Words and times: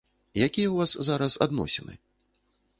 Якія 0.45 0.69
ў 0.69 0.71
вас 0.79 0.91
зараз 1.09 1.37
адносіны? 1.49 1.93